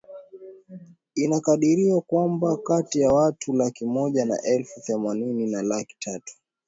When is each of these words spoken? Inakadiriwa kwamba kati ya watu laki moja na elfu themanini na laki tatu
Inakadiriwa 1.15 2.01
kwamba 2.01 2.57
kati 2.57 2.99
ya 2.99 3.09
watu 3.13 3.53
laki 3.53 3.85
moja 3.85 4.25
na 4.25 4.41
elfu 4.41 4.79
themanini 4.81 5.51
na 5.51 5.61
laki 5.61 5.95
tatu 5.99 6.35